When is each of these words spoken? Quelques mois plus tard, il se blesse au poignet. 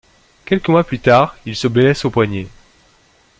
Quelques 0.45 0.69
mois 0.69 0.83
plus 0.83 0.97
tard, 0.97 1.37
il 1.45 1.55
se 1.55 1.67
blesse 1.67 2.05
au 2.05 2.09
poignet. 2.09 2.47